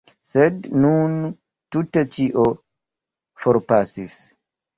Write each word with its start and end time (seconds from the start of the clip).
Sed 0.27 0.69
nun 0.85 1.13
tute 1.75 2.03
ĉio 2.17 2.47
forpasis. 3.45 4.19